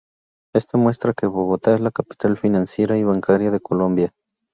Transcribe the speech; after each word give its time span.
Esto 0.55 0.79
muestra 0.79 1.13
que 1.13 1.27
Bogotá 1.27 1.75
es 1.75 1.79
la 1.79 1.91
capital 1.91 2.35
financiera 2.35 2.97
y 2.97 3.03
bancaria 3.03 3.51
de 3.51 3.59
Colombia. 3.59 4.15